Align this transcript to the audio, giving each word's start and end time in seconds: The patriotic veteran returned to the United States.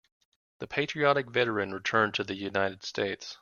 The 0.57 0.65
patriotic 0.65 1.27
veteran 1.29 1.73
returned 1.75 2.15
to 2.15 2.23
the 2.23 2.33
United 2.33 2.83
States. 2.83 3.37